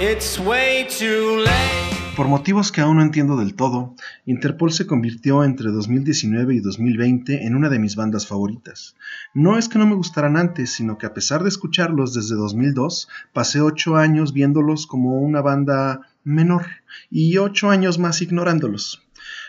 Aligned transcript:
It's 0.00 0.38
way 0.38 0.86
too 0.86 1.38
late. 1.44 2.14
Por 2.14 2.28
motivos 2.28 2.70
que 2.70 2.80
aún 2.80 2.98
no 2.98 3.02
entiendo 3.02 3.36
del 3.36 3.56
todo, 3.56 3.96
Interpol 4.26 4.70
se 4.70 4.86
convirtió 4.86 5.42
entre 5.42 5.72
2019 5.72 6.54
y 6.54 6.60
2020 6.60 7.44
en 7.44 7.56
una 7.56 7.68
de 7.68 7.80
mis 7.80 7.96
bandas 7.96 8.24
favoritas. 8.24 8.94
No 9.34 9.58
es 9.58 9.68
que 9.68 9.80
no 9.80 9.88
me 9.88 9.96
gustaran 9.96 10.36
antes, 10.36 10.70
sino 10.70 10.98
que 10.98 11.06
a 11.06 11.14
pesar 11.14 11.42
de 11.42 11.48
escucharlos 11.48 12.14
desde 12.14 12.36
2002, 12.36 13.08
pasé 13.32 13.60
ocho 13.60 13.96
años 13.96 14.32
viéndolos 14.32 14.86
como 14.86 15.18
una 15.18 15.42
banda 15.42 16.02
menor 16.22 16.66
y 17.10 17.38
ocho 17.38 17.68
años 17.68 17.98
más 17.98 18.22
ignorándolos. 18.22 19.02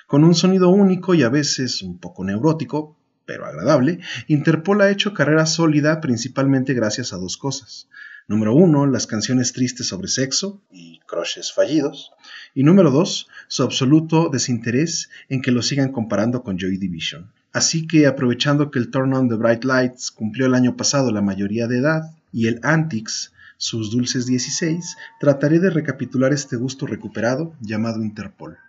Con 0.07 0.23
un 0.23 0.33
sonido 0.33 0.69
único 0.69 1.13
y 1.13 1.21
a 1.21 1.29
veces 1.29 1.83
un 1.83 1.99
poco 1.99 2.23
neurótico, 2.23 2.97
pero 3.25 3.45
agradable, 3.45 3.99
Interpol 4.27 4.81
ha 4.81 4.89
hecho 4.89 5.13
carrera 5.13 5.45
sólida 5.45 6.01
principalmente 6.01 6.73
gracias 6.73 7.13
a 7.13 7.17
dos 7.17 7.37
cosas. 7.37 7.87
Número 8.29 8.53
uno, 8.53 8.85
las 8.85 9.07
canciones 9.07 9.53
tristes 9.53 9.87
sobre 9.87 10.07
sexo 10.07 10.61
y 10.71 10.99
crushes 11.07 11.51
fallidos. 11.51 12.11
Y 12.53 12.61
número 12.61 12.91
dos, 12.91 13.27
su 13.47 13.63
absoluto 13.63 14.29
desinterés 14.29 15.09
en 15.29 15.41
que 15.41 15.49
lo 15.49 15.63
sigan 15.63 15.91
comparando 15.91 16.43
con 16.43 16.59
Joy 16.59 16.77
Division. 16.77 17.31
Así 17.53 17.87
que 17.87 18.05
aprovechando 18.05 18.69
que 18.69 18.77
el 18.77 18.91
Turn 18.91 19.15
on 19.15 19.29
the 19.29 19.35
Bright 19.35 19.63
Lights 19.63 20.11
cumplió 20.11 20.45
el 20.45 20.53
año 20.53 20.77
pasado 20.77 21.11
la 21.11 21.23
mayoría 21.23 21.65
de 21.65 21.79
edad 21.79 22.03
y 22.31 22.45
el 22.45 22.59
Antics 22.61 23.33
sus 23.57 23.89
dulces 23.89 24.27
16, 24.27 24.95
trataré 25.19 25.57
de 25.57 25.71
recapitular 25.71 26.31
este 26.31 26.55
gusto 26.55 26.85
recuperado 26.85 27.55
llamado 27.61 28.03
Interpol. 28.03 28.59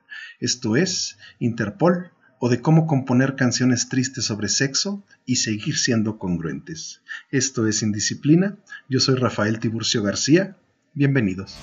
Esto 0.41 0.75
es 0.75 1.19
Interpol 1.39 2.11
o 2.41 2.49
de 2.49 2.61
cómo 2.63 2.87
componer 2.87 3.37
canciones 3.37 3.89
tristes 3.89 4.25
sobre 4.25 4.49
sexo 4.49 5.05
y 5.27 5.37
seguir 5.37 5.77
siendo 5.77 6.19
congruentes. 6.19 7.03
Esto 7.31 7.69
es 7.69 7.83
Indisciplina, 7.83 8.57
yo 8.89 8.99
soy 8.99 9.17
Rafael 9.17 9.61
Tiburcio 9.61 10.03
García, 10.03 10.57
bienvenidos. 10.95 11.57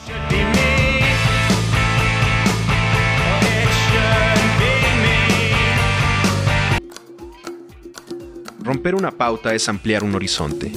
Romper 8.59 8.95
una 8.95 9.11
pauta 9.11 9.55
es 9.55 9.67
ampliar 9.69 10.03
un 10.03 10.13
horizonte. 10.13 10.71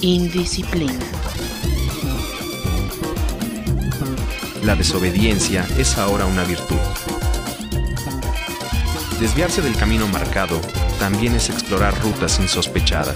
Indisciplina. 0.00 0.98
La 4.64 4.74
desobediencia 4.74 5.64
es 5.78 5.98
ahora 5.98 6.26
una 6.26 6.42
virtud. 6.42 7.11
Desviarse 9.22 9.62
del 9.62 9.76
camino 9.76 10.08
marcado 10.08 10.60
también 10.98 11.36
es 11.36 11.48
explorar 11.48 11.94
rutas 12.02 12.40
insospechadas. 12.40 13.14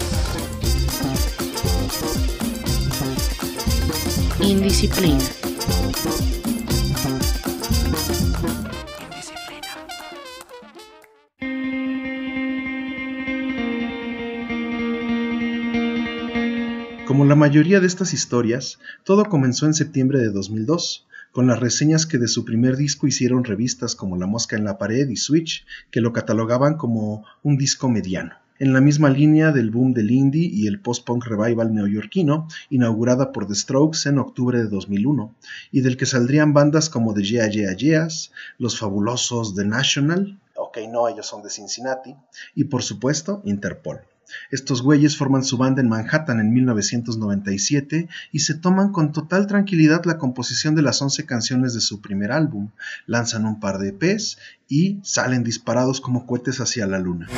Indisciplina. 4.40 5.18
Como 17.08 17.24
la 17.24 17.34
mayoría 17.34 17.80
de 17.80 17.88
estas 17.88 18.12
historias, 18.12 18.78
todo 19.02 19.24
comenzó 19.24 19.66
en 19.66 19.74
septiembre 19.74 20.20
de 20.20 20.30
2002, 20.30 21.04
con 21.36 21.48
las 21.48 21.60
reseñas 21.60 22.06
que 22.06 22.16
de 22.16 22.28
su 22.28 22.46
primer 22.46 22.78
disco 22.78 23.06
hicieron 23.06 23.44
revistas 23.44 23.94
como 23.94 24.16
La 24.16 24.26
Mosca 24.26 24.56
en 24.56 24.64
la 24.64 24.78
Pared 24.78 25.06
y 25.10 25.16
Switch, 25.16 25.66
que 25.90 26.00
lo 26.00 26.14
catalogaban 26.14 26.78
como 26.78 27.26
un 27.42 27.58
disco 27.58 27.90
mediano. 27.90 28.32
En 28.58 28.72
la 28.72 28.80
misma 28.80 29.10
línea 29.10 29.52
del 29.52 29.70
boom 29.70 29.92
del 29.92 30.10
indie 30.12 30.48
y 30.50 30.66
el 30.66 30.80
post-punk 30.80 31.26
revival 31.26 31.74
neoyorquino, 31.74 32.48
inaugurada 32.70 33.32
por 33.32 33.46
The 33.46 33.54
Strokes 33.54 34.08
en 34.08 34.16
octubre 34.16 34.60
de 34.60 34.68
2001, 34.68 35.34
y 35.72 35.82
del 35.82 35.98
que 35.98 36.06
saldrían 36.06 36.54
bandas 36.54 36.88
como 36.88 37.12
The 37.12 37.22
Yeah 37.22 37.50
Yeah 37.50 37.76
Yeahs, 37.76 38.32
Los 38.56 38.78
Fabulosos 38.78 39.54
The 39.54 39.66
National, 39.66 40.40
ok 40.54 40.78
no, 40.90 41.06
ellos 41.06 41.26
son 41.26 41.42
de 41.42 41.50
Cincinnati, 41.50 42.16
y 42.54 42.64
por 42.64 42.82
supuesto 42.82 43.42
Interpol. 43.44 44.00
Estos 44.50 44.82
güeyes 44.82 45.16
forman 45.16 45.44
su 45.44 45.56
banda 45.56 45.82
en 45.82 45.88
Manhattan 45.88 46.40
en 46.40 46.52
1997 46.52 48.08
y 48.32 48.38
se 48.40 48.54
toman 48.54 48.92
con 48.92 49.12
total 49.12 49.46
tranquilidad 49.46 50.04
la 50.04 50.18
composición 50.18 50.74
de 50.74 50.82
las 50.82 51.00
11 51.00 51.26
canciones 51.26 51.74
de 51.74 51.80
su 51.80 52.00
primer 52.00 52.32
álbum, 52.32 52.70
lanzan 53.06 53.46
un 53.46 53.60
par 53.60 53.78
de 53.78 53.88
EPs 53.88 54.38
y 54.68 54.98
salen 55.02 55.44
disparados 55.44 56.00
como 56.00 56.26
cohetes 56.26 56.60
hacia 56.60 56.86
la 56.86 56.98
luna. 56.98 57.28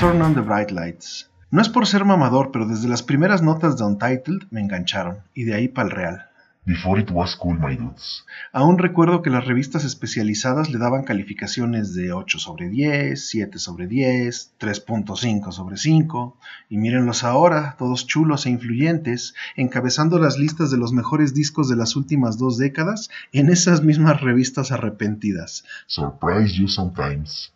Turn 0.00 0.22
on 0.22 0.32
the 0.32 0.40
Bright 0.40 0.70
Lights. 0.70 1.28
No 1.50 1.60
es 1.60 1.68
por 1.68 1.86
ser 1.86 2.04
mamador, 2.04 2.52
pero 2.52 2.66
desde 2.66 2.88
las 2.88 3.02
primeras 3.02 3.42
notas 3.42 3.76
de 3.76 3.84
Untitled 3.84 4.42
me 4.50 4.60
engancharon, 4.60 5.18
y 5.34 5.44
de 5.44 5.54
ahí 5.54 5.66
para 5.66 5.88
el 5.88 5.94
real. 5.94 6.27
Before 6.64 7.00
it 7.00 7.10
was 7.10 7.34
cool, 7.34 7.58
my 7.58 7.76
dudes. 7.76 8.24
Aún 8.52 8.76
recuerdo 8.76 9.22
que 9.22 9.30
las 9.30 9.46
revistas 9.46 9.84
especializadas 9.84 10.70
le 10.70 10.78
daban 10.78 11.04
calificaciones 11.04 11.94
de 11.94 12.12
8 12.12 12.38
sobre 12.38 12.68
10, 12.68 13.28
7 13.28 13.58
sobre 13.58 13.86
10, 13.86 14.52
3.5 14.60 15.52
sobre 15.52 15.76
5, 15.76 16.36
y 16.68 16.76
mírenlos 16.76 17.24
ahora, 17.24 17.76
todos 17.78 18.06
chulos 18.06 18.44
e 18.44 18.50
influyentes, 18.50 19.34
encabezando 19.56 20.18
las 20.18 20.38
listas 20.38 20.70
de 20.70 20.76
los 20.76 20.92
mejores 20.92 21.32
discos 21.32 21.68
de 21.68 21.76
las 21.76 21.96
últimas 21.96 22.36
dos 22.36 22.58
décadas 22.58 23.08
en 23.32 23.48
esas 23.48 23.82
mismas 23.82 24.20
revistas 24.20 24.70
arrepentidas. 24.70 25.64
Surprise 25.86 26.54
you 26.54 26.68
sometimes. 26.68 27.52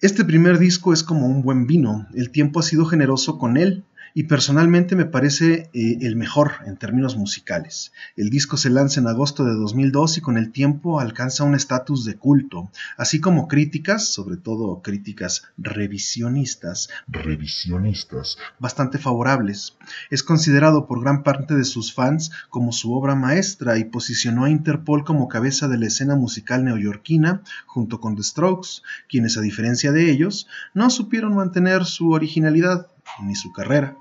Este 0.00 0.24
primer 0.24 0.58
disco 0.58 0.92
es 0.92 1.02
como 1.02 1.26
un 1.26 1.42
buen 1.42 1.66
vino, 1.66 2.06
el 2.14 2.30
tiempo 2.30 2.60
ha 2.60 2.62
sido 2.62 2.84
generoso 2.86 3.38
con 3.38 3.56
él 3.56 3.84
y 4.18 4.22
personalmente 4.22 4.96
me 4.96 5.04
parece 5.04 5.68
eh, 5.74 5.98
el 6.00 6.16
mejor 6.16 6.52
en 6.64 6.78
términos 6.78 7.18
musicales. 7.18 7.92
El 8.16 8.30
disco 8.30 8.56
se 8.56 8.70
lanza 8.70 8.98
en 8.98 9.08
agosto 9.08 9.44
de 9.44 9.52
2002 9.52 10.16
y 10.16 10.20
con 10.22 10.38
el 10.38 10.52
tiempo 10.52 11.00
alcanza 11.00 11.44
un 11.44 11.54
estatus 11.54 12.06
de 12.06 12.16
culto, 12.16 12.70
así 12.96 13.20
como 13.20 13.46
críticas, 13.46 14.08
sobre 14.08 14.38
todo 14.38 14.80
críticas 14.80 15.42
revisionistas, 15.58 16.88
Revisionistas. 17.06 18.38
bastante 18.58 18.96
favorables. 18.96 19.76
Es 20.08 20.22
considerado 20.22 20.86
por 20.86 21.02
gran 21.02 21.22
parte 21.22 21.54
de 21.54 21.64
sus 21.64 21.92
fans 21.92 22.30
como 22.48 22.72
su 22.72 22.94
obra 22.94 23.16
maestra 23.16 23.76
y 23.76 23.84
posicionó 23.84 24.44
a 24.44 24.50
Interpol 24.50 25.04
como 25.04 25.28
cabeza 25.28 25.68
de 25.68 25.76
la 25.76 25.88
escena 25.88 26.16
musical 26.16 26.64
neoyorquina 26.64 27.42
junto 27.66 28.00
con 28.00 28.16
The 28.16 28.22
Strokes, 28.22 28.80
quienes 29.10 29.36
a 29.36 29.42
diferencia 29.42 29.92
de 29.92 30.10
ellos 30.10 30.48
no 30.72 30.88
supieron 30.88 31.34
mantener 31.34 31.84
su 31.84 32.12
originalidad 32.12 32.86
ni 33.22 33.34
su 33.34 33.52
carrera. 33.52 33.94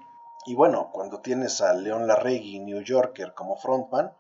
Y 0.47 0.53
bueno, 0.53 0.89
cuando 0.93 1.21
tienes 1.21 1.59
a 1.61 1.73
Leon 1.73 2.05
Larregui, 2.05 2.59
New 2.59 2.81
Yorker, 2.81 3.33
como 3.35 3.57
frontman, 3.57 4.11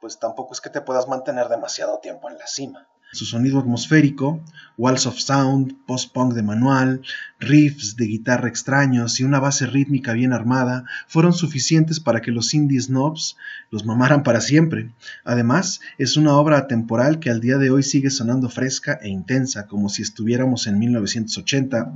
pues 0.00 0.18
tampoco 0.18 0.52
es 0.52 0.60
que 0.60 0.70
te 0.70 0.80
puedas 0.80 1.08
mantener 1.08 1.48
demasiado 1.48 1.98
tiempo 1.98 2.30
en 2.30 2.38
la 2.38 2.46
cima. 2.46 2.86
Su 3.12 3.26
sonido 3.26 3.58
atmosférico, 3.58 4.40
walls 4.78 5.06
of 5.06 5.18
sound, 5.18 5.84
post-punk 5.84 6.32
de 6.32 6.42
manual, 6.42 7.02
riffs 7.40 7.96
de 7.96 8.06
guitarra 8.06 8.48
extraños 8.48 9.20
y 9.20 9.24
una 9.24 9.38
base 9.38 9.66
rítmica 9.66 10.14
bien 10.14 10.32
armada 10.32 10.84
fueron 11.08 11.34
suficientes 11.34 12.00
para 12.00 12.22
que 12.22 12.30
los 12.30 12.54
indie 12.54 12.80
snobs 12.80 13.36
los 13.70 13.84
mamaran 13.84 14.22
para 14.22 14.40
siempre. 14.40 14.94
Además, 15.24 15.80
es 15.98 16.16
una 16.16 16.38
obra 16.38 16.56
atemporal 16.56 17.18
que 17.18 17.28
al 17.28 17.40
día 17.40 17.58
de 17.58 17.70
hoy 17.70 17.82
sigue 17.82 18.08
sonando 18.08 18.48
fresca 18.48 18.98
e 19.02 19.08
intensa, 19.08 19.66
como 19.66 19.90
si 19.90 20.00
estuviéramos 20.00 20.66
en 20.66 20.78
1980, 20.78 21.92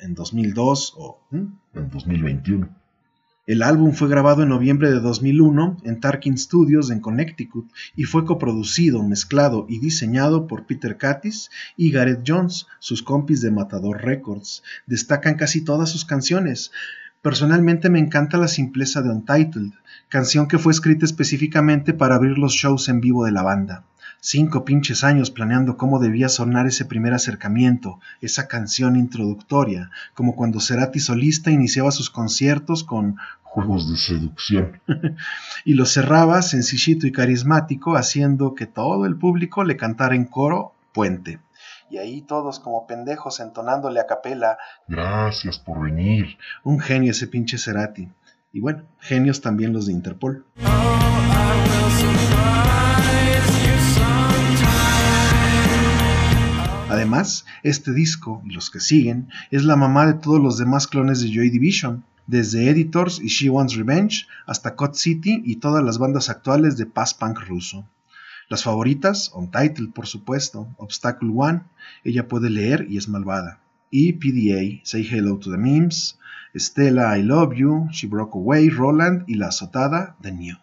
en 0.00 0.14
2002 0.14 0.94
o... 0.96 1.20
¿hmm? 1.30 1.46
En 1.74 1.90
2021. 1.90 2.83
El 3.46 3.62
álbum 3.62 3.92
fue 3.92 4.08
grabado 4.08 4.42
en 4.42 4.48
noviembre 4.48 4.90
de 4.90 5.00
2001 5.00 5.76
en 5.84 6.00
Tarkin 6.00 6.38
Studios 6.38 6.90
en 6.90 7.00
Connecticut 7.00 7.70
y 7.94 8.04
fue 8.04 8.24
coproducido, 8.24 9.02
mezclado 9.02 9.66
y 9.68 9.80
diseñado 9.80 10.46
por 10.46 10.64
Peter 10.64 10.96
Katis 10.96 11.50
y 11.76 11.90
Gareth 11.90 12.22
Jones, 12.26 12.66
sus 12.78 13.02
compis 13.02 13.42
de 13.42 13.50
Matador 13.50 14.02
Records. 14.02 14.62
Destacan 14.86 15.34
casi 15.34 15.62
todas 15.62 15.90
sus 15.90 16.06
canciones. 16.06 16.72
Personalmente 17.20 17.90
me 17.90 17.98
encanta 17.98 18.38
la 18.38 18.48
simpleza 18.48 19.02
de 19.02 19.10
Untitled, 19.10 19.72
canción 20.08 20.48
que 20.48 20.58
fue 20.58 20.72
escrita 20.72 21.04
específicamente 21.04 21.92
para 21.92 22.14
abrir 22.14 22.38
los 22.38 22.54
shows 22.54 22.88
en 22.88 23.02
vivo 23.02 23.26
de 23.26 23.32
la 23.32 23.42
banda. 23.42 23.84
Cinco 24.26 24.64
pinches 24.64 25.04
años 25.04 25.30
planeando 25.30 25.76
cómo 25.76 25.98
debía 25.98 26.30
sonar 26.30 26.66
ese 26.66 26.86
primer 26.86 27.12
acercamiento, 27.12 28.00
esa 28.22 28.48
canción 28.48 28.96
introductoria, 28.96 29.90
como 30.14 30.34
cuando 30.34 30.60
Cerati 30.60 30.98
solista 30.98 31.50
iniciaba 31.50 31.90
sus 31.90 32.08
conciertos 32.08 32.84
con 32.84 33.16
Juegos 33.42 33.90
de 33.90 33.98
seducción. 33.98 34.80
y 35.66 35.74
lo 35.74 35.84
cerraba 35.84 36.40
sencillito 36.40 37.06
y 37.06 37.12
carismático, 37.12 37.96
haciendo 37.96 38.54
que 38.54 38.64
todo 38.64 39.04
el 39.04 39.14
público 39.14 39.62
le 39.62 39.76
cantara 39.76 40.14
en 40.14 40.24
coro 40.24 40.72
Puente. 40.94 41.40
Y 41.90 41.98
ahí 41.98 42.22
todos 42.22 42.60
como 42.60 42.86
pendejos 42.86 43.40
entonándole 43.40 44.00
a 44.00 44.06
capela, 44.06 44.56
Gracias 44.88 45.58
por 45.58 45.82
venir. 45.82 46.38
un 46.62 46.80
genio 46.80 47.10
ese 47.10 47.26
pinche 47.26 47.58
Cerati. 47.58 48.08
Y 48.54 48.60
bueno, 48.60 48.84
genios 49.00 49.42
también 49.42 49.74
los 49.74 49.84
de 49.84 49.92
Interpol. 49.92 50.46
Además, 56.88 57.46
este 57.62 57.92
disco 57.92 58.42
y 58.44 58.52
los 58.52 58.70
que 58.70 58.80
siguen 58.80 59.28
es 59.50 59.64
la 59.64 59.76
mamá 59.76 60.06
de 60.06 60.14
todos 60.14 60.40
los 60.40 60.58
demás 60.58 60.86
clones 60.86 61.20
de 61.20 61.32
Joy 61.32 61.50
Division, 61.50 62.04
desde 62.26 62.68
Editors 62.68 63.20
y 63.20 63.28
She 63.28 63.48
Wants 63.48 63.74
Revenge 63.74 64.26
hasta 64.46 64.76
Cut 64.76 64.94
City 64.94 65.42
y 65.44 65.56
todas 65.56 65.82
las 65.82 65.98
bandas 65.98 66.28
actuales 66.28 66.76
de 66.76 66.86
paz 66.86 67.14
punk 67.14 67.40
ruso. 67.40 67.86
Las 68.48 68.62
favoritas, 68.62 69.30
Untitled 69.34 69.92
por 69.92 70.06
supuesto, 70.06 70.68
Obstacle 70.76 71.30
One, 71.34 71.62
Ella 72.04 72.28
puede 72.28 72.50
leer 72.50 72.86
y 72.88 72.98
es 72.98 73.08
malvada, 73.08 73.60
y 73.90 74.14
PDA, 74.14 74.80
Say 74.84 75.08
Hello 75.10 75.38
to 75.38 75.50
the 75.50 75.56
Memes, 75.56 76.18
Stella 76.54 77.16
I 77.18 77.22
Love 77.22 77.54
You, 77.54 77.88
She 77.90 78.06
Broke 78.06 78.36
Away, 78.36 78.68
Roland 78.68 79.24
y 79.26 79.34
La 79.34 79.48
Azotada, 79.48 80.16
The 80.20 80.32
New. 80.32 80.56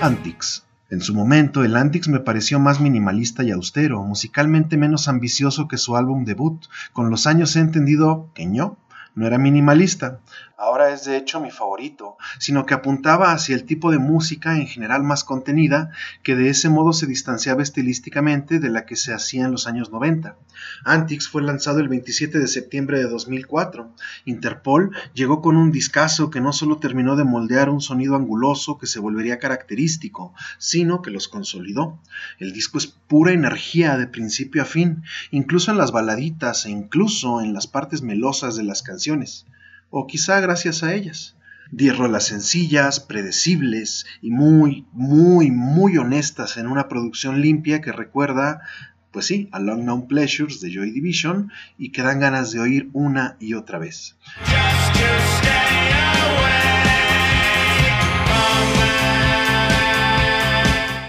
Antics. 0.00 0.64
En 0.90 1.00
su 1.00 1.12
momento, 1.12 1.64
el 1.64 1.76
Antics 1.76 2.06
me 2.06 2.20
pareció 2.20 2.60
más 2.60 2.80
minimalista 2.80 3.42
y 3.42 3.50
austero, 3.50 4.02
musicalmente 4.04 4.76
menos 4.76 5.08
ambicioso 5.08 5.66
que 5.66 5.76
su 5.76 5.96
álbum 5.96 6.24
debut. 6.24 6.66
Con 6.92 7.10
los 7.10 7.26
años 7.26 7.56
he 7.56 7.60
entendido 7.60 8.30
que 8.32 8.46
no, 8.46 8.76
no 9.16 9.26
era 9.26 9.38
minimalista. 9.38 10.20
Ahora 10.60 10.92
es 10.92 11.04
de 11.04 11.16
hecho 11.16 11.38
mi 11.40 11.52
favorito, 11.52 12.16
sino 12.40 12.66
que 12.66 12.74
apuntaba 12.74 13.30
hacia 13.30 13.54
el 13.54 13.62
tipo 13.62 13.92
de 13.92 14.00
música 14.00 14.56
en 14.56 14.66
general 14.66 15.04
más 15.04 15.22
contenida, 15.22 15.92
que 16.24 16.34
de 16.34 16.50
ese 16.50 16.68
modo 16.68 16.92
se 16.92 17.06
distanciaba 17.06 17.62
estilísticamente 17.62 18.58
de 18.58 18.68
la 18.68 18.84
que 18.84 18.96
se 18.96 19.14
hacía 19.14 19.44
en 19.44 19.52
los 19.52 19.68
años 19.68 19.92
90. 19.92 20.36
Antics 20.84 21.28
fue 21.28 21.42
lanzado 21.42 21.78
el 21.78 21.86
27 21.86 22.40
de 22.40 22.48
septiembre 22.48 22.98
de 22.98 23.04
2004. 23.04 23.94
Interpol 24.24 24.90
llegó 25.14 25.42
con 25.42 25.56
un 25.56 25.70
discazo 25.70 26.28
que 26.28 26.40
no 26.40 26.52
solo 26.52 26.78
terminó 26.78 27.14
de 27.14 27.22
moldear 27.22 27.70
un 27.70 27.80
sonido 27.80 28.16
anguloso 28.16 28.78
que 28.78 28.88
se 28.88 28.98
volvería 28.98 29.38
característico, 29.38 30.34
sino 30.58 31.02
que 31.02 31.12
los 31.12 31.28
consolidó. 31.28 32.00
El 32.40 32.52
disco 32.52 32.78
es 32.78 32.88
pura 32.88 33.30
energía 33.30 33.96
de 33.96 34.08
principio 34.08 34.62
a 34.62 34.64
fin, 34.64 35.04
incluso 35.30 35.70
en 35.70 35.78
las 35.78 35.92
baladitas 35.92 36.66
e 36.66 36.70
incluso 36.70 37.40
en 37.42 37.54
las 37.54 37.68
partes 37.68 38.02
melosas 38.02 38.56
de 38.56 38.64
las 38.64 38.82
canciones, 38.82 39.46
o 39.90 40.06
quizá 40.06 40.40
gracias 40.40 40.82
a 40.82 40.94
ellas. 40.94 41.36
Diez 41.70 41.96
rolas 41.96 42.24
sencillas, 42.24 42.98
predecibles 43.00 44.06
y 44.22 44.30
muy, 44.30 44.86
muy, 44.92 45.50
muy 45.50 45.98
honestas 45.98 46.56
en 46.56 46.66
una 46.66 46.88
producción 46.88 47.42
limpia 47.42 47.80
que 47.80 47.92
recuerda 47.92 48.62
pues 49.10 49.26
sí, 49.26 49.48
a 49.52 49.58
Long 49.58 49.82
Known 49.82 50.06
Pleasures 50.06 50.60
de 50.60 50.72
Joy 50.72 50.90
Division 50.90 51.50
y 51.76 51.90
que 51.90 52.02
dan 52.02 52.20
ganas 52.20 52.52
de 52.52 52.60
oír 52.60 52.90
una 52.92 53.36
y 53.40 53.54
otra 53.54 53.78
vez. 53.78 54.16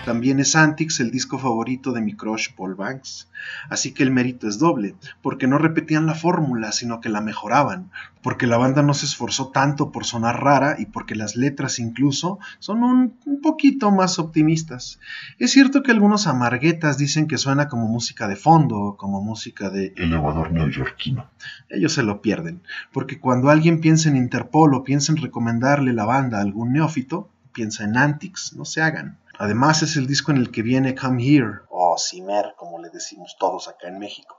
También 0.09 0.39
es 0.39 0.55
Antics 0.55 1.01
el 1.01 1.11
disco 1.11 1.37
favorito 1.37 1.91
de 1.91 2.01
mi 2.01 2.15
crush 2.15 2.55
Paul 2.57 2.73
Banks. 2.73 3.29
Así 3.69 3.93
que 3.93 4.01
el 4.01 4.09
mérito 4.09 4.47
es 4.47 4.57
doble, 4.57 4.95
porque 5.21 5.45
no 5.45 5.59
repetían 5.59 6.07
la 6.07 6.15
fórmula, 6.15 6.71
sino 6.71 6.99
que 6.99 7.09
la 7.09 7.21
mejoraban, 7.21 7.91
porque 8.23 8.47
la 8.47 8.57
banda 8.57 8.81
no 8.81 8.95
se 8.95 9.05
esforzó 9.05 9.49
tanto 9.49 9.91
por 9.91 10.05
sonar 10.05 10.43
rara 10.43 10.77
y 10.79 10.87
porque 10.87 11.13
las 11.13 11.35
letras 11.35 11.77
incluso 11.77 12.39
son 12.57 12.83
un, 12.83 13.19
un 13.23 13.41
poquito 13.41 13.91
más 13.91 14.17
optimistas. 14.17 14.99
Es 15.37 15.51
cierto 15.51 15.83
que 15.83 15.91
algunos 15.91 16.25
amarguetas 16.25 16.97
dicen 16.97 17.27
que 17.27 17.37
suena 17.37 17.67
como 17.67 17.87
música 17.87 18.27
de 18.27 18.35
fondo, 18.35 18.95
como 18.97 19.21
música 19.21 19.69
de 19.69 19.93
Elevador 19.95 20.51
neoyorquino. 20.51 21.29
ellos 21.69 21.93
se 21.93 22.01
lo 22.01 22.19
pierden, 22.23 22.63
porque 22.91 23.19
cuando 23.19 23.51
alguien 23.51 23.79
piensa 23.79 24.09
en 24.09 24.15
Interpol 24.15 24.73
o 24.73 24.83
piensa 24.83 25.11
en 25.11 25.19
recomendarle 25.19 25.93
la 25.93 26.05
banda 26.05 26.39
a 26.39 26.41
algún 26.41 26.73
neófito, 26.73 27.29
piensa 27.53 27.83
en 27.83 27.95
Antics, 27.95 28.53
no 28.53 28.65
se 28.65 28.81
hagan. 28.81 29.18
Además 29.41 29.81
es 29.83 29.95
el 29.95 30.05
disco 30.05 30.31
en 30.31 30.37
el 30.37 30.51
que 30.51 30.61
viene 30.61 30.95
Come 30.95 31.23
Here, 31.23 31.59
o 31.69 31.95
Cimer, 31.97 32.55
como 32.57 32.77
le 32.77 32.89
decimos 32.89 33.37
todos 33.39 33.69
acá 33.69 33.87
en 33.87 33.97
México. 33.97 34.35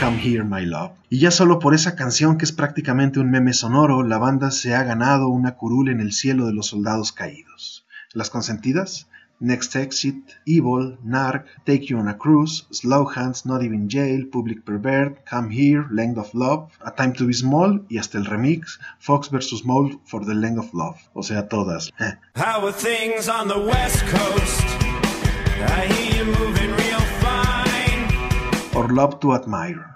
Come 0.00 0.20
Here 0.20 0.42
My 0.42 0.66
Love. 0.66 0.90
Y 1.08 1.20
ya 1.20 1.30
solo 1.30 1.60
por 1.60 1.72
esa 1.72 1.94
canción 1.94 2.36
que 2.36 2.46
es 2.46 2.50
prácticamente 2.50 3.20
un 3.20 3.30
meme 3.30 3.52
sonoro, 3.52 4.02
la 4.02 4.18
banda 4.18 4.50
se 4.50 4.74
ha 4.74 4.82
ganado 4.82 5.28
una 5.28 5.54
curul 5.54 5.88
en 5.88 6.00
el 6.00 6.12
cielo 6.12 6.46
de 6.46 6.52
los 6.52 6.66
soldados 6.66 7.12
caídos. 7.12 7.86
Las 8.12 8.30
consentidas, 8.30 9.06
Next 9.40 9.76
Exit, 9.76 10.14
Evil, 10.46 10.96
Narc, 11.06 11.44
Take 11.66 11.90
You 11.90 11.98
on 11.98 12.08
a 12.08 12.14
Cruise, 12.14 12.64
Slow 12.70 13.04
Hands, 13.04 13.44
Not 13.44 13.62
Even 13.62 13.88
Jail, 13.88 14.24
Public 14.32 14.64
Pervert, 14.64 15.24
Come 15.26 15.50
Here, 15.50 15.86
Length 15.92 16.18
of 16.18 16.34
Love, 16.34 16.70
A 16.80 16.90
Time 16.90 17.12
to 17.14 17.26
Be 17.26 17.32
Small 17.34 17.80
y 17.90 17.98
hasta 17.98 18.18
el 18.18 18.24
remix 18.24 18.78
Fox 18.98 19.28
vs. 19.28 19.64
Mold 19.64 19.98
for 20.04 20.24
the 20.24 20.34
Length 20.34 20.58
of 20.58 20.74
Love. 20.74 20.96
O 21.14 21.22
sea, 21.22 21.48
todas. 21.48 21.90
Eh. 22.00 22.12
How 22.34 22.64
are 22.66 22.72
things 22.72 23.28
on 23.28 23.48
the 23.48 23.58
West 23.58 24.02
Coast? 24.06 24.64
I 25.58 25.86
hear 25.86 26.24
you 26.24 26.32
moving 26.38 26.70
real 26.70 27.00
fine. 27.20 28.74
or 28.74 28.88
Love 28.88 29.20
to 29.20 29.34
Admire. 29.34 29.95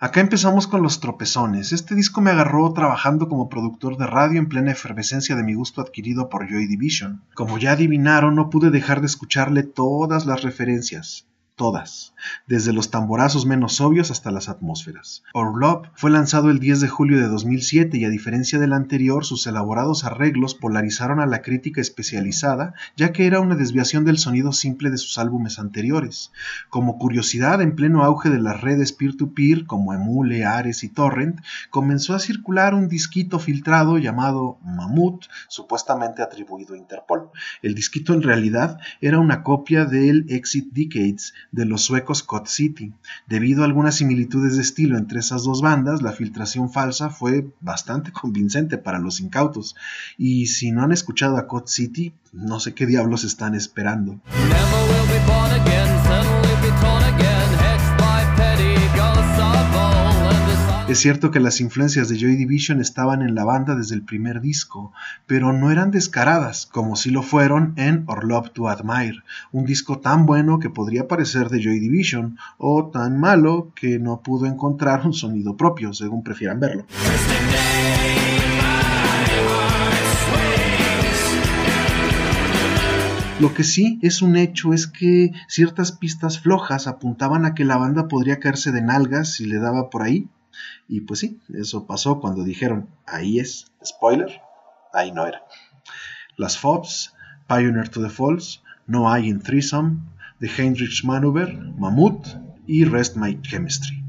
Acá 0.00 0.20
empezamos 0.20 0.68
con 0.68 0.80
los 0.80 1.00
tropezones. 1.00 1.72
Este 1.72 1.96
disco 1.96 2.20
me 2.20 2.30
agarró 2.30 2.72
trabajando 2.72 3.28
como 3.28 3.48
productor 3.48 3.96
de 3.96 4.06
radio 4.06 4.38
en 4.38 4.48
plena 4.48 4.70
efervescencia 4.70 5.34
de 5.34 5.42
mi 5.42 5.54
gusto 5.54 5.80
adquirido 5.80 6.28
por 6.28 6.48
Joy 6.48 6.68
Division. 6.68 7.24
Como 7.34 7.58
ya 7.58 7.72
adivinaron, 7.72 8.36
no 8.36 8.48
pude 8.48 8.70
dejar 8.70 9.00
de 9.00 9.08
escucharle 9.08 9.64
todas 9.64 10.24
las 10.24 10.42
referencias. 10.42 11.26
Todas, 11.58 12.14
desde 12.46 12.72
los 12.72 12.92
tamborazos 12.92 13.44
menos 13.44 13.80
obvios 13.80 14.12
hasta 14.12 14.30
las 14.30 14.48
atmósferas. 14.48 15.24
Our 15.34 15.58
Love 15.58 15.88
fue 15.96 16.08
lanzado 16.08 16.50
el 16.50 16.60
10 16.60 16.82
de 16.82 16.88
julio 16.88 17.18
de 17.18 17.26
2007 17.26 17.98
y 17.98 18.04
a 18.04 18.10
diferencia 18.10 18.60
del 18.60 18.72
anterior, 18.72 19.24
sus 19.24 19.44
elaborados 19.48 20.04
arreglos 20.04 20.54
polarizaron 20.54 21.18
a 21.18 21.26
la 21.26 21.42
crítica 21.42 21.80
especializada, 21.80 22.74
ya 22.96 23.10
que 23.10 23.26
era 23.26 23.40
una 23.40 23.56
desviación 23.56 24.04
del 24.04 24.18
sonido 24.18 24.52
simple 24.52 24.90
de 24.90 24.98
sus 24.98 25.18
álbumes 25.18 25.58
anteriores. 25.58 26.30
Como 26.70 26.96
curiosidad, 26.96 27.60
en 27.60 27.74
pleno 27.74 28.04
auge 28.04 28.30
de 28.30 28.38
las 28.38 28.60
redes 28.60 28.92
peer-to-peer 28.92 29.66
como 29.66 29.92
Emule, 29.92 30.44
Ares 30.44 30.84
y 30.84 30.88
Torrent, 30.88 31.40
comenzó 31.70 32.14
a 32.14 32.20
circular 32.20 32.72
un 32.72 32.88
disquito 32.88 33.40
filtrado 33.40 33.98
llamado 33.98 34.60
Mammoth, 34.62 35.24
supuestamente 35.48 36.22
atribuido 36.22 36.74
a 36.74 36.78
Interpol. 36.78 37.30
El 37.62 37.74
disquito 37.74 38.14
en 38.14 38.22
realidad 38.22 38.78
era 39.00 39.18
una 39.18 39.42
copia 39.42 39.84
del 39.84 40.24
Exit 40.28 40.72
Decades 40.72 41.34
de 41.52 41.64
los 41.64 41.82
suecos 41.82 42.22
Cod 42.22 42.46
City. 42.46 42.92
Debido 43.26 43.62
a 43.62 43.66
algunas 43.66 43.96
similitudes 43.96 44.56
de 44.56 44.62
estilo 44.62 44.98
entre 44.98 45.20
esas 45.20 45.44
dos 45.44 45.62
bandas, 45.62 46.02
la 46.02 46.12
filtración 46.12 46.70
falsa 46.70 47.10
fue 47.10 47.48
bastante 47.60 48.12
convincente 48.12 48.78
para 48.78 48.98
los 48.98 49.20
incautos. 49.20 49.76
Y 50.16 50.46
si 50.46 50.70
no 50.70 50.82
han 50.82 50.92
escuchado 50.92 51.36
a 51.36 51.46
Cod 51.46 51.66
City, 51.66 52.12
no 52.32 52.60
sé 52.60 52.74
qué 52.74 52.86
diablos 52.86 53.24
están 53.24 53.54
esperando. 53.54 54.20
Es 60.98 61.02
cierto 61.02 61.30
que 61.30 61.38
las 61.38 61.60
influencias 61.60 62.08
de 62.08 62.18
Joy 62.18 62.34
Division 62.34 62.80
estaban 62.80 63.22
en 63.22 63.36
la 63.36 63.44
banda 63.44 63.76
desde 63.76 63.94
el 63.94 64.02
primer 64.02 64.40
disco, 64.40 64.92
pero 65.28 65.52
no 65.52 65.70
eran 65.70 65.92
descaradas, 65.92 66.66
como 66.66 66.96
si 66.96 67.12
lo 67.12 67.22
fueron 67.22 67.72
en 67.76 68.02
Or 68.08 68.24
Love 68.24 68.50
to 68.50 68.68
Admire, 68.68 69.22
un 69.52 69.64
disco 69.64 70.00
tan 70.00 70.26
bueno 70.26 70.58
que 70.58 70.70
podría 70.70 71.06
parecer 71.06 71.50
de 71.50 71.62
Joy 71.62 71.78
Division, 71.78 72.36
o 72.56 72.90
tan 72.92 73.16
malo 73.16 73.70
que 73.76 74.00
no 74.00 74.22
pudo 74.22 74.46
encontrar 74.46 75.06
un 75.06 75.12
sonido 75.12 75.56
propio, 75.56 75.92
según 75.92 76.24
prefieran 76.24 76.58
verlo. 76.58 76.84
Lo 83.38 83.54
que 83.54 83.62
sí 83.62 84.00
es 84.02 84.20
un 84.20 84.34
hecho 84.34 84.74
es 84.74 84.88
que 84.88 85.30
ciertas 85.46 85.92
pistas 85.92 86.40
flojas 86.40 86.88
apuntaban 86.88 87.44
a 87.44 87.54
que 87.54 87.64
la 87.64 87.76
banda 87.76 88.08
podría 88.08 88.40
caerse 88.40 88.72
de 88.72 88.82
nalgas 88.82 89.34
si 89.34 89.46
le 89.46 89.60
daba 89.60 89.90
por 89.90 90.02
ahí. 90.02 90.28
Y 90.88 91.02
pues 91.02 91.20
sí, 91.20 91.40
eso 91.54 91.86
pasó 91.86 92.20
cuando 92.20 92.44
dijeron, 92.44 92.88
ahí 93.06 93.38
es. 93.38 93.66
Spoiler, 93.84 94.40
ahí 94.92 95.12
no 95.12 95.26
era. 95.26 95.42
Las 96.36 96.58
Fobs, 96.58 97.14
Pioneer 97.48 97.88
to 97.88 98.02
the 98.02 98.10
Falls, 98.10 98.62
No 98.86 99.14
I 99.16 99.28
in 99.28 99.40
Threesome, 99.40 99.98
The 100.40 100.48
Heinrich 100.48 101.04
Maneuver, 101.04 101.52
Mammoth 101.76 102.28
y 102.66 102.84
Rest 102.84 103.16
My 103.16 103.40
Chemistry. 103.42 104.04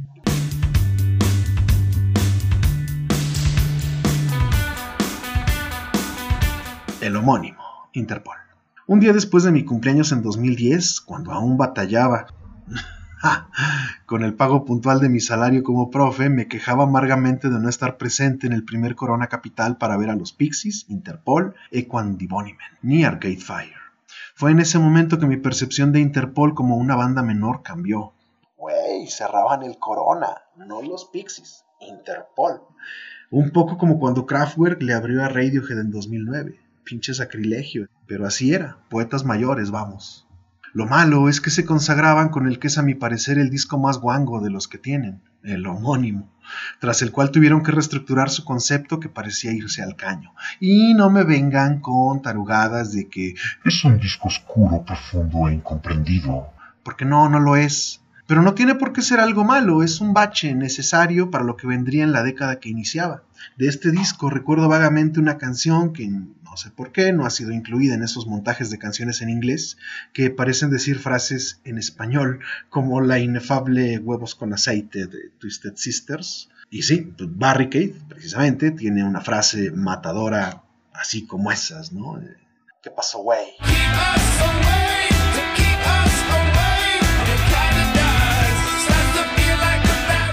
El 7.02 7.16
homónimo, 7.16 7.64
Interpol. 7.94 8.36
Un 8.86 9.00
día 9.00 9.14
después 9.14 9.44
de 9.44 9.52
mi 9.52 9.64
cumpleaños 9.64 10.12
en 10.12 10.22
2010, 10.22 11.02
cuando 11.02 11.32
aún 11.32 11.58
batallaba 11.58 12.28
con 14.06 14.24
el 14.24 14.34
pago 14.34 14.66
puntual 14.66 15.00
de 15.00 15.10
mi 15.10 15.20
salario 15.20 15.64
como 15.64 15.90
profe, 15.90 16.30
me 16.30 16.48
quejaba 16.48 16.84
amargamente 16.84 17.50
de 17.50 17.60
no 17.60 17.70
estar 17.70 17.98
presente 17.98 18.48
en 18.48 18.54
el 18.54 18.64
primer 18.64 18.96
Corona 18.96 19.28
Capital 19.28 19.78
para 19.78 19.98
ver 19.98 20.10
a 20.10 20.16
los 20.16 20.34
Pixies, 20.34 20.86
Interpol, 20.90 21.56
Equan 21.72 22.18
Divonimen, 22.18 22.78
ni 22.82 23.04
Arcade 23.04 23.38
Fire. 23.38 23.76
Fue 24.36 24.52
en 24.52 24.60
ese 24.60 24.80
momento 24.80 25.20
que 25.20 25.28
mi 25.28 25.38
percepción 25.38 25.92
de 25.92 26.00
Interpol 26.00 26.56
como 26.56 26.78
una 26.78 26.96
banda 26.96 27.22
menor 27.22 27.62
cambió. 27.62 28.14
Güey, 28.58 29.08
cerraban 29.08 29.64
el 29.64 29.78
Corona, 29.78 30.44
no 30.56 30.82
los 30.82 31.06
Pixies. 31.06 31.66
Interpol. 31.82 32.62
Un 33.32 33.52
poco 33.52 33.78
como 33.78 34.00
cuando 34.00 34.26
Kraftwerk 34.26 34.82
le 34.82 34.94
abrió 34.94 35.24
a 35.24 35.30
Radiohead 35.30 35.80
en 35.80 35.92
2009. 35.92 36.60
Pinche 36.84 37.14
sacrilegio. 37.14 37.88
Pero 38.08 38.26
así 38.26 38.54
era. 38.54 38.78
Poetas 38.90 39.24
mayores, 39.24 39.72
vamos. 39.72 40.28
Lo 40.74 40.86
malo 40.86 41.30
es 41.30 41.42
que 41.42 41.50
se 41.50 41.66
consagraban 41.66 42.30
con 42.30 42.48
el 42.48 42.60
que 42.60 42.68
es 42.68 42.78
a 42.78 42.84
mi 42.84 42.96
parecer 42.96 43.38
el 43.40 43.50
disco 43.50 43.78
más 43.80 43.98
guango 43.98 44.40
de 44.42 44.50
los 44.52 44.68
que 44.68 44.78
tienen, 44.78 45.22
el 45.44 45.66
homónimo, 45.66 46.30
tras 46.80 47.02
el 47.02 47.12
cual 47.12 47.32
tuvieron 47.32 47.64
que 47.64 47.72
reestructurar 47.72 48.30
su 48.30 48.44
concepto 48.46 49.00
que 49.00 49.10
parecía 49.10 49.52
irse 49.52 49.82
al 49.82 49.96
caño. 49.96 50.34
Y 50.60 50.94
no 50.94 51.10
me 51.10 51.24
vengan 51.24 51.80
con 51.80 52.22
tarugadas 52.22 52.92
de 52.92 53.08
que, 53.08 53.36
Es 53.66 53.84
un 53.84 54.00
disco 54.00 54.28
oscuro, 54.28 54.84
profundo 54.84 55.48
e 55.48 55.54
incomprendido. 55.54 56.50
porque 56.84 57.06
no, 57.06 57.30
no 57.30 57.40
lo 57.40 57.56
es. 57.56 58.02
Pero 58.28 58.44
no 58.44 58.54
tiene 58.54 58.76
por 58.76 58.94
qué 58.94 59.02
ser 59.02 59.20
algo 59.20 59.44
malo, 59.44 59.82
es 59.82 60.02
un 60.02 60.14
bache 60.14 60.54
necesario 60.54 61.32
para 61.32 61.44
lo 61.44 61.58
que 61.58 61.66
vendría 61.66 62.04
en 62.04 62.12
la 62.12 62.22
década 62.22 62.60
que 62.60 62.70
iniciaba. 62.70 63.24
De 63.58 63.68
este 63.68 63.90
disco 63.90 64.30
recuerdo 64.30 64.68
vagamente 64.68 65.20
una 65.20 65.40
canción 65.40 65.94
que 65.94 66.12
no 66.50 66.58
sé 66.58 66.72
por 66.72 66.92
qué 66.92 67.14
no 67.14 67.26
ha 67.26 67.30
sido 67.30 67.52
incluida 67.52 67.94
en 67.94 68.04
esos 68.04 68.26
montajes 68.26 68.70
de 68.72 68.80
canciones 68.80 69.22
en 69.22 69.30
inglés, 69.30 69.78
que 70.14 70.30
parecen 70.30 70.70
decir 70.72 71.00
frases 71.00 71.62
en 71.64 71.78
español, 71.78 72.40
como 72.70 73.02
la 73.02 73.20
inefable 73.20 74.00
huevos 74.00 74.36
con 74.36 74.54
aceite 74.54 75.06
de 75.06 75.30
Twisted 75.40 75.76
Sisters. 75.76 76.50
Y 76.70 76.84
sí, 76.84 77.02
pues 77.18 77.30
Barricade, 77.38 77.96
precisamente, 78.08 78.72
tiene 78.72 79.04
una 79.04 79.22
frase 79.22 79.72
matadora 79.72 80.64
así 80.94 81.26
como 81.26 81.52
esas, 81.52 81.94
¿no? 81.94 82.20
¿Qué 82.82 82.92
pasó, 82.92 83.20
güey? 83.20 83.46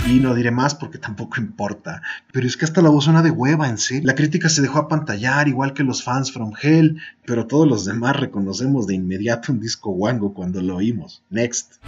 Y 0.08 0.20
no 0.20 0.34
diré 0.34 0.52
más 0.52 0.76
porque 0.76 0.98
tampoco 0.98 1.40
importa. 1.40 2.00
Pero 2.32 2.46
es 2.46 2.56
que 2.56 2.64
hasta 2.64 2.80
la 2.80 2.90
voz 2.90 3.04
suena 3.04 3.22
de 3.22 3.30
hueva, 3.30 3.68
en 3.68 3.76
serio. 3.76 4.06
La 4.06 4.14
crítica 4.14 4.48
se 4.48 4.62
dejó 4.62 4.78
apantallar, 4.78 5.48
igual 5.48 5.72
que 5.72 5.82
los 5.82 6.04
fans 6.04 6.30
from 6.30 6.52
Hell, 6.60 7.00
pero 7.26 7.46
todos 7.48 7.66
los 7.66 7.84
demás 7.84 8.14
reconocemos 8.14 8.86
de 8.86 8.94
inmediato 8.94 9.50
un 9.50 9.58
disco 9.58 9.90
wango 9.90 10.32
cuando 10.32 10.62
lo 10.62 10.76
oímos. 10.76 11.24
Next. 11.28 11.82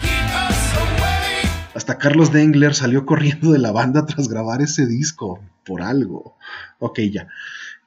Hasta 1.74 1.98
Carlos 1.98 2.32
Dengler 2.32 2.74
salió 2.74 3.06
corriendo 3.06 3.52
de 3.52 3.60
la 3.60 3.70
banda 3.70 4.04
tras 4.04 4.28
grabar 4.28 4.62
ese 4.62 4.86
disco, 4.86 5.40
por 5.64 5.80
algo. 5.80 6.36
Ok, 6.80 6.98
ya. 7.12 7.28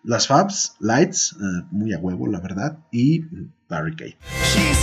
Las 0.03 0.27
Fabs, 0.27 0.75
Lights, 0.79 1.35
eh, 1.39 1.65
muy 1.71 1.93
a 1.93 1.99
huevo, 1.99 2.25
la 2.27 2.39
verdad, 2.39 2.79
y 2.89 3.25
Barricade. 3.67 4.17
She 4.53 4.73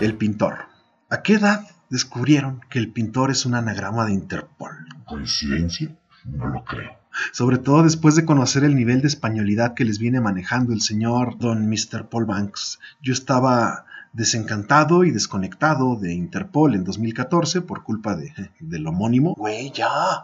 El 0.00 0.14
pintor. 0.14 0.66
¿A 1.10 1.22
qué 1.22 1.34
edad 1.34 1.66
descubrieron 1.90 2.60
que 2.70 2.78
el 2.78 2.92
pintor 2.92 3.32
es 3.32 3.44
un 3.46 3.56
anagrama 3.56 4.06
de 4.06 4.12
Interpol? 4.12 4.86
¿Coincidencia? 5.04 5.96
No 6.24 6.46
lo 6.46 6.64
creo. 6.64 6.92
Sobre 7.32 7.58
todo 7.58 7.82
después 7.82 8.14
de 8.14 8.24
conocer 8.24 8.62
el 8.62 8.76
nivel 8.76 9.00
de 9.00 9.08
españolidad 9.08 9.74
que 9.74 9.84
les 9.84 9.98
viene 9.98 10.20
manejando 10.20 10.72
el 10.72 10.82
señor 10.82 11.36
Don 11.38 11.68
Mr. 11.68 12.08
Paul 12.08 12.26
Banks. 12.26 12.78
Yo 13.02 13.12
estaba 13.12 13.86
desencantado 14.12 15.02
y 15.02 15.10
desconectado 15.10 15.96
de 15.96 16.14
Interpol 16.14 16.76
en 16.76 16.84
2014 16.84 17.62
por 17.62 17.82
culpa 17.82 18.14
de, 18.14 18.32
del 18.60 18.86
homónimo. 18.86 19.34
Güey, 19.34 19.72
ya. 19.72 20.22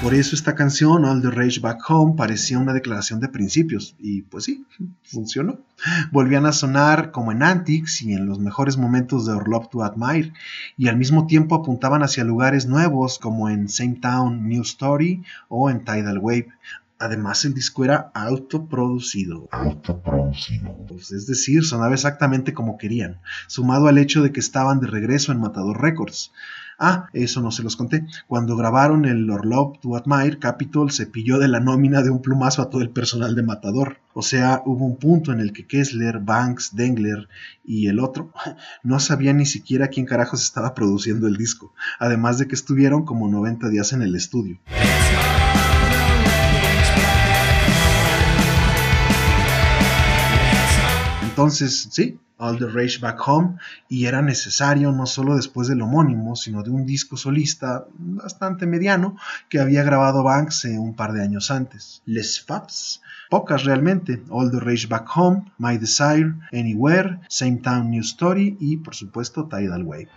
Por 0.00 0.14
eso 0.14 0.36
esta 0.36 0.54
canción, 0.54 1.04
All 1.04 1.20
the 1.22 1.30
Rage 1.30 1.58
Back 1.58 1.80
Home, 1.90 2.14
parecía 2.16 2.60
una 2.60 2.72
declaración 2.72 3.18
de 3.18 3.28
principios. 3.28 3.96
Y 3.98 4.22
pues 4.22 4.44
sí, 4.44 4.64
funcionó. 5.02 5.58
Volvían 6.12 6.46
a 6.46 6.52
sonar 6.52 7.10
como 7.10 7.32
en 7.32 7.42
Antics 7.42 8.02
y 8.02 8.12
en 8.12 8.26
los 8.26 8.38
mejores 8.38 8.76
momentos 8.76 9.26
de 9.26 9.32
Orlov 9.32 9.68
to 9.70 9.82
Admire, 9.82 10.32
y 10.76 10.86
al 10.86 10.96
mismo 10.96 11.26
tiempo 11.26 11.56
apuntaban 11.56 12.04
hacia 12.04 12.22
lugares 12.22 12.66
nuevos 12.66 13.18
como 13.18 13.50
en 13.50 13.68
Same 13.68 13.96
Town, 14.00 14.48
New 14.48 14.62
Story 14.62 15.24
o 15.48 15.68
en 15.68 15.84
Tidal 15.84 16.18
Wave. 16.18 16.48
Además, 17.00 17.44
el 17.44 17.54
disco 17.54 17.84
era 17.84 18.12
autoproducido. 18.14 19.48
Autoproducido. 19.50 20.76
Pues, 20.86 21.10
es 21.10 21.26
decir, 21.26 21.64
sonaba 21.64 21.94
exactamente 21.94 22.54
como 22.54 22.78
querían, 22.78 23.20
sumado 23.48 23.88
al 23.88 23.98
hecho 23.98 24.22
de 24.22 24.30
que 24.30 24.40
estaban 24.40 24.78
de 24.78 24.86
regreso 24.86 25.32
en 25.32 25.40
Matador 25.40 25.80
Records. 25.80 26.32
Ah, 26.78 27.08
eso 27.12 27.40
no 27.40 27.50
se 27.50 27.64
los 27.64 27.74
conté. 27.74 28.06
Cuando 28.28 28.56
grabaron 28.56 29.04
el 29.04 29.28
Orlov 29.28 29.80
to 29.80 29.96
Admire, 29.96 30.38
Capitol 30.38 30.92
se 30.92 31.06
pilló 31.06 31.38
de 31.38 31.48
la 31.48 31.58
nómina 31.58 32.02
de 32.02 32.10
un 32.10 32.22
plumazo 32.22 32.62
a 32.62 32.70
todo 32.70 32.82
el 32.82 32.90
personal 32.90 33.34
de 33.34 33.42
Matador. 33.42 33.96
O 34.14 34.22
sea, 34.22 34.62
hubo 34.64 34.84
un 34.84 34.96
punto 34.96 35.32
en 35.32 35.40
el 35.40 35.52
que 35.52 35.66
Kessler, 35.66 36.20
Banks, 36.20 36.76
Dengler 36.76 37.28
y 37.64 37.88
el 37.88 37.98
otro 37.98 38.32
no 38.84 39.00
sabían 39.00 39.38
ni 39.38 39.46
siquiera 39.46 39.88
quién 39.88 40.06
carajos 40.06 40.42
estaba 40.42 40.74
produciendo 40.74 41.26
el 41.26 41.36
disco, 41.36 41.74
además 41.98 42.38
de 42.38 42.46
que 42.46 42.54
estuvieron 42.54 43.04
como 43.04 43.28
90 43.28 43.68
días 43.68 43.92
en 43.92 44.02
el 44.02 44.14
estudio. 44.14 44.58
Entonces, 51.38 51.86
sí, 51.92 52.18
All 52.38 52.58
the 52.58 52.66
Rage 52.66 52.98
Back 52.98 53.20
Home, 53.28 53.58
y 53.88 54.06
era 54.06 54.22
necesario 54.22 54.90
no 54.90 55.06
solo 55.06 55.36
después 55.36 55.68
del 55.68 55.82
homónimo, 55.82 56.34
sino 56.34 56.64
de 56.64 56.70
un 56.70 56.84
disco 56.84 57.16
solista 57.16 57.86
bastante 57.96 58.66
mediano 58.66 59.16
que 59.48 59.60
había 59.60 59.84
grabado 59.84 60.24
Banks 60.24 60.64
eh, 60.64 60.76
un 60.76 60.96
par 60.96 61.12
de 61.12 61.22
años 61.22 61.52
antes. 61.52 62.02
Les 62.06 62.44
Fabs, 62.44 63.02
pocas 63.30 63.62
realmente, 63.62 64.20
All 64.30 64.50
the 64.50 64.58
Rage 64.58 64.88
Back 64.88 65.08
Home, 65.14 65.52
My 65.58 65.78
Desire, 65.78 66.34
Anywhere, 66.52 67.20
Same 67.28 67.58
Town 67.58 67.88
New 67.88 68.02
Story 68.02 68.56
y 68.58 68.78
por 68.78 68.96
supuesto 68.96 69.46
Tidal 69.46 69.84
Wave. 69.84 70.08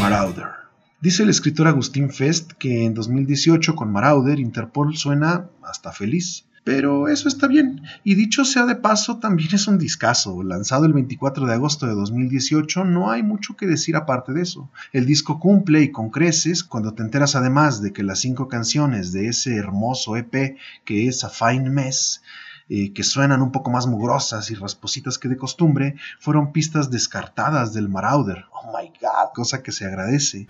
Marauder. 0.00 0.65
Dice 0.98 1.24
el 1.24 1.28
escritor 1.28 1.66
Agustín 1.66 2.10
Fest 2.10 2.52
que 2.52 2.86
en 2.86 2.94
2018 2.94 3.76
con 3.76 3.92
Marauder 3.92 4.40
Interpol 4.40 4.96
suena 4.96 5.50
hasta 5.62 5.92
feliz. 5.92 6.46
Pero 6.64 7.06
eso 7.06 7.28
está 7.28 7.46
bien, 7.46 7.82
y 8.02 8.16
dicho 8.16 8.44
sea 8.44 8.66
de 8.66 8.74
paso, 8.74 9.18
también 9.18 9.50
es 9.52 9.68
un 9.68 9.78
discazo. 9.78 10.42
Lanzado 10.42 10.86
el 10.86 10.94
24 10.94 11.46
de 11.46 11.52
agosto 11.52 11.86
de 11.86 11.92
2018, 11.92 12.84
no 12.84 13.10
hay 13.10 13.22
mucho 13.22 13.56
que 13.56 13.68
decir 13.68 13.94
aparte 13.94 14.32
de 14.32 14.42
eso. 14.42 14.68
El 14.92 15.06
disco 15.06 15.38
cumple 15.38 15.82
y 15.82 15.92
con 15.92 16.10
creces 16.10 16.64
cuando 16.64 16.94
te 16.94 17.02
enteras 17.02 17.36
además 17.36 17.82
de 17.82 17.92
que 17.92 18.02
las 18.02 18.18
cinco 18.18 18.48
canciones 18.48 19.12
de 19.12 19.28
ese 19.28 19.54
hermoso 19.54 20.16
EP 20.16 20.56
que 20.84 21.06
es 21.06 21.22
A 21.22 21.28
Fine 21.28 21.70
Mess 21.70 22.22
eh, 22.68 22.92
que 22.92 23.02
suenan 23.02 23.42
un 23.42 23.52
poco 23.52 23.70
más 23.70 23.86
mugrosas 23.86 24.50
y 24.50 24.54
raspositas 24.54 25.18
que 25.18 25.28
de 25.28 25.36
costumbre, 25.36 25.96
fueron 26.18 26.52
pistas 26.52 26.90
descartadas 26.90 27.72
del 27.72 27.88
Marauder. 27.88 28.44
Oh 28.52 28.76
my 28.76 28.88
god, 29.00 29.32
cosa 29.34 29.62
que 29.62 29.72
se 29.72 29.86
agradece. 29.86 30.46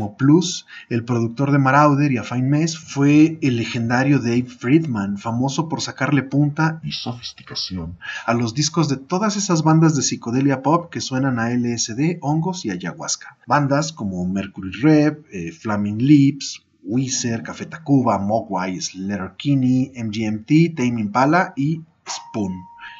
Como 0.00 0.16
plus, 0.16 0.64
el 0.88 1.04
productor 1.04 1.52
de 1.52 1.58
Marauder 1.58 2.10
y 2.10 2.16
A 2.16 2.24
Fine 2.24 2.48
Mess 2.48 2.78
fue 2.78 3.38
el 3.42 3.58
legendario 3.58 4.18
Dave 4.18 4.46
Friedman, 4.46 5.18
famoso 5.18 5.68
por 5.68 5.82
sacarle 5.82 6.22
punta 6.22 6.80
Y 6.82 6.92
sofisticación. 6.92 7.98
a 8.24 8.32
los 8.32 8.54
discos 8.54 8.88
de 8.88 8.96
todas 8.96 9.36
esas 9.36 9.62
bandas 9.62 9.94
de 9.94 10.00
psicodelia 10.00 10.62
pop 10.62 10.90
que 10.90 11.02
suenan 11.02 11.38
a 11.38 11.50
LSD, 11.50 12.16
hongos 12.22 12.64
y 12.64 12.70
ayahuasca. 12.70 13.36
Bandas 13.46 13.92
como 13.92 14.26
Mercury 14.26 14.70
Rev, 14.70 15.22
eh, 15.32 15.52
Flaming 15.52 15.98
Lips, 15.98 16.62
Weezer, 16.82 17.42
Café 17.42 17.66
Tacuba, 17.66 18.18
Mogwai, 18.18 18.78
Letterkenny, 18.94 19.92
MGMT, 19.94 20.76
Tame 20.76 20.98
Impala 20.98 21.52
y 21.56 21.82
Spoon. 22.08 22.54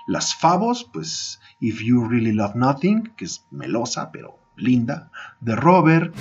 Las 0.07 0.35
favos, 0.35 0.87
pues 0.93 1.41
If 1.61 1.81
You 1.83 2.07
Really 2.07 2.33
Love 2.33 2.57
Nothing, 2.57 3.15
que 3.17 3.25
es 3.25 3.47
melosa 3.51 4.13
pero 4.13 4.40
linda, 4.61 5.11
The 5.45 5.57
Rover, 5.57 6.13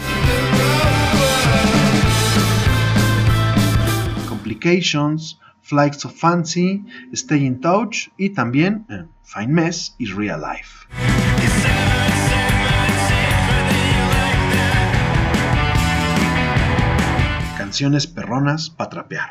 Complications, 4.28 5.40
Flights 5.62 6.06
of 6.06 6.14
Fancy, 6.14 6.84
Stay 7.14 7.46
in 7.46 7.62
Touch 7.62 8.10
y 8.18 8.32
también 8.32 8.86
eh, 8.90 9.06
Fine 9.24 9.54
Mess 9.54 9.96
y 10.00 10.06
Real 10.08 10.42
Life. 10.42 10.88
Canciones 17.58 18.08
perronas 18.08 18.70
para 18.70 18.90
trapear. 18.90 19.30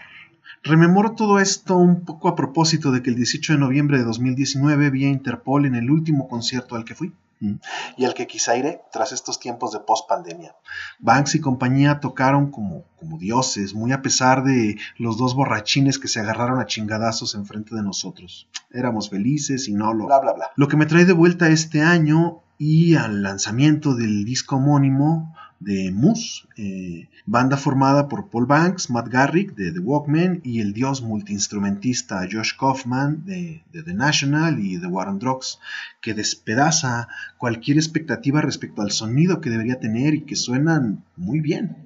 Rememoro 0.62 1.12
todo 1.12 1.40
esto 1.40 1.76
un 1.76 2.04
poco 2.04 2.28
a 2.28 2.36
propósito 2.36 2.92
de 2.92 3.02
que 3.02 3.10
el 3.10 3.16
18 3.16 3.54
de 3.54 3.58
noviembre 3.58 3.98
de 3.98 4.04
2019 4.04 4.90
vi 4.90 5.06
a 5.06 5.08
Interpol 5.08 5.66
en 5.66 5.74
el 5.74 5.90
último 5.90 6.28
concierto 6.28 6.76
al 6.76 6.84
que 6.84 6.94
fui 6.94 7.12
y 7.40 8.04
al 8.04 8.14
que 8.14 8.26
quizá 8.26 8.56
iré 8.56 8.82
tras 8.92 9.12
estos 9.12 9.38
tiempos 9.38 9.72
de 9.72 9.80
post-pandemia. 9.80 10.56
Banks 10.98 11.34
y 11.34 11.40
compañía 11.40 12.00
tocaron 12.00 12.50
como, 12.50 12.84
como 12.98 13.18
dioses, 13.18 13.74
muy 13.74 13.92
a 13.92 14.02
pesar 14.02 14.42
de 14.44 14.76
los 14.96 15.16
dos 15.16 15.34
borrachines 15.34 15.98
que 15.98 16.08
se 16.08 16.20
agarraron 16.20 16.60
a 16.60 16.66
chingadazos 16.66 17.34
enfrente 17.34 17.74
de 17.74 17.82
nosotros. 17.82 18.48
Éramos 18.70 19.10
felices 19.10 19.68
y 19.68 19.74
no 19.74 19.94
lo 19.94 20.06
bla 20.06 20.18
bla 20.18 20.32
bla. 20.32 20.50
Lo 20.56 20.68
que 20.68 20.76
me 20.76 20.86
trae 20.86 21.04
de 21.04 21.12
vuelta 21.12 21.48
este 21.48 21.82
año 21.82 22.42
y 22.58 22.96
al 22.96 23.22
lanzamiento 23.22 23.94
del 23.94 24.24
disco 24.24 24.56
homónimo, 24.56 25.34
de 25.60 25.90
Moose, 25.90 26.46
eh, 26.56 27.08
banda 27.26 27.56
formada 27.56 28.08
por 28.08 28.30
Paul 28.30 28.46
Banks, 28.46 28.90
Matt 28.90 29.08
Garrick 29.08 29.54
de 29.54 29.72
The 29.72 29.80
Walkmen 29.80 30.40
y 30.44 30.60
el 30.60 30.72
dios 30.72 31.02
multiinstrumentista 31.02 32.26
Josh 32.30 32.56
Kaufman 32.56 33.24
de, 33.24 33.62
de 33.72 33.82
The 33.82 33.94
National 33.94 34.60
y 34.60 34.78
The 34.78 34.86
War 34.86 35.08
on 35.08 35.18
Drugs, 35.18 35.58
que 36.00 36.14
despedaza 36.14 37.08
cualquier 37.38 37.76
expectativa 37.76 38.40
respecto 38.40 38.82
al 38.82 38.92
sonido 38.92 39.40
que 39.40 39.50
debería 39.50 39.80
tener 39.80 40.14
y 40.14 40.22
que 40.22 40.36
suenan 40.36 41.04
muy 41.16 41.40
bien. 41.40 41.76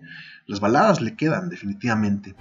Las 0.47 0.61
baladas 0.61 1.00
le 1.00 1.14
quedan 1.14 1.49
definitivamente. 1.49 2.35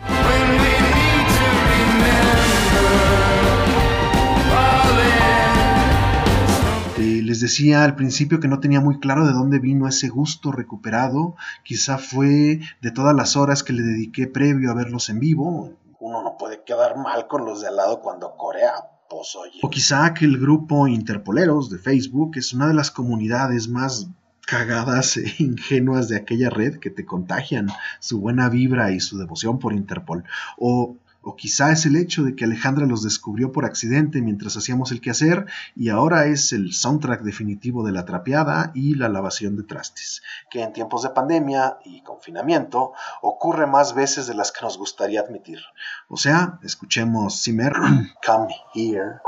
Les 7.32 7.40
decía 7.40 7.86
al 7.86 7.96
principio 7.96 8.42
que 8.42 8.50
no 8.50 8.60
tenía 8.60 8.82
muy 8.82 9.00
claro 9.00 9.26
de 9.26 9.32
dónde 9.32 9.60
vino 9.60 9.88
ese 9.88 10.10
gusto 10.10 10.52
recuperado. 10.52 11.38
Quizá 11.64 11.98
fue 11.98 12.60
de 12.82 12.92
todas 12.92 13.16
las 13.16 13.38
horas 13.38 13.64
que 13.64 13.72
le 13.72 13.84
dediqué 13.84 14.28
previo 14.28 14.70
a 14.70 14.74
verlos 14.74 15.08
en 15.08 15.22
vivo. 15.22 15.72
Uno 16.02 16.24
no 16.24 16.36
puede 16.38 16.62
quedar 16.66 16.98
mal 16.98 17.28
con 17.28 17.46
los 17.46 17.62
de 17.62 17.70
al 17.70 17.78
lado 17.78 18.02
cuando 18.02 18.36
corea. 18.36 18.74
Pues, 19.10 19.34
oye. 19.38 19.60
O 19.64 19.70
quizá 19.70 20.14
que 20.14 20.26
el 20.26 20.40
grupo 20.40 20.90
Interpoleros 20.90 21.70
de 21.70 21.78
Facebook 21.78 22.32
es 22.36 22.52
una 22.52 22.68
de 22.68 22.74
las 22.74 22.92
comunidades 22.92 23.70
más 23.70 24.08
cagadas 24.46 25.16
e 25.16 25.34
ingenuas 25.40 26.10
de 26.10 26.18
aquella 26.18 26.50
red 26.50 26.80
que 26.80 26.90
te 26.90 27.06
contagian 27.06 27.70
su 28.02 28.20
buena 28.20 28.50
vibra 28.50 28.92
y 28.92 29.00
su 29.00 29.18
devoción 29.18 29.58
por 29.58 29.72
Interpol. 29.72 30.26
O 30.58 30.98
o 31.22 31.36
quizá 31.36 31.72
es 31.72 31.86
el 31.86 31.96
hecho 31.96 32.24
de 32.24 32.36
que 32.36 32.46
Alejandra 32.46 32.86
los 32.86 33.04
descubrió 33.04 33.52
por 33.52 33.66
accidente 33.66 34.22
mientras 34.22 34.58
hacíamos 34.58 34.92
el 34.92 35.02
quehacer 35.02 35.46
y 35.76 35.90
ahora 35.90 36.26
es 36.26 36.52
el 36.54 36.74
soundtrack 36.74 37.22
definitivo 37.22 37.86
de 37.86 37.92
la 37.92 38.06
trapeada 38.06 38.72
y 38.74 38.96
la 38.96 39.10
lavación 39.10 39.56
de 39.56 39.64
trastes, 39.64 40.22
que 40.50 40.62
en 40.64 40.74
tiempos 40.74 41.04
de 41.04 41.10
pandemia 41.10 41.78
y 41.86 42.02
confinamiento 42.04 42.94
ocurre 43.22 43.68
más 43.68 43.94
veces 43.94 44.28
de 44.28 44.34
las 44.34 44.52
que 44.52 44.62
nos 44.62 44.78
gustaría 44.78 45.22
admitir. 45.22 45.60
O 46.08 46.18
sea, 46.18 46.60
escuchemos 46.64 47.42
Zimmer, 47.44 47.74
Come 48.26 48.48
Here, 48.74 49.20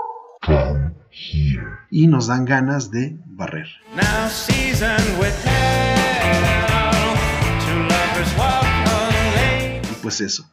Come 0.45 0.95
here. 1.11 1.63
y 1.89 2.07
nos 2.07 2.27
dan 2.27 2.45
ganas 2.45 2.91
de 2.91 3.17
barrer. 3.25 3.67
Now 3.95 4.29
with 5.19 5.45
hell, 5.45 6.62
pues 10.03 10.19
eso, 10.19 10.45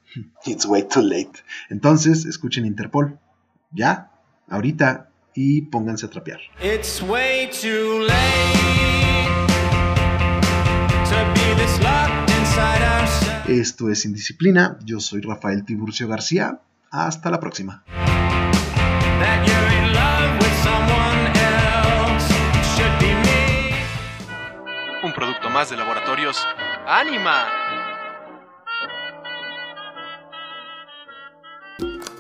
it's 0.47 0.65
way 0.65 0.85
too 0.85 1.03
late. 1.03 1.33
Entonces, 1.71 2.25
escuchen 2.25 2.65
Interpol, 2.65 3.19
ya, 3.73 4.13
ahorita, 4.49 5.11
y 5.35 5.63
pónganse 5.63 6.07
a 6.07 6.09
trapear. 6.09 6.39
It's 6.63 7.03
way 7.03 7.51
too 7.51 8.07
late 8.07 8.15
to 11.05 11.17
be 11.35 11.55
this 11.61 11.81
locked 11.81 12.31
inside 12.31 12.81
ourselves. 12.81 13.49
Esto 13.49 13.91
es 13.91 14.05
Indisciplina, 14.05 14.79
yo 14.85 15.01
soy 15.01 15.21
Rafael 15.21 15.65
Tiburcio 15.65 16.07
García, 16.07 16.61
hasta 16.93 17.29
la 17.31 17.41
próxima. 17.41 17.83
That 17.89 19.45
you're 19.45 19.73
in 19.77 19.93
love 19.93 20.39
with 20.39 20.55
someone 20.63 21.27
else 21.35 22.33
should 22.77 22.99
be 23.01 23.13
me. 23.27 23.75
Un 25.03 25.13
producto 25.13 25.51
más 25.51 25.71
de 25.71 25.77
laboratorios. 25.77 26.39
¡Anima! 26.87 27.70
Thank 31.81 32.05
you. 32.11 32.20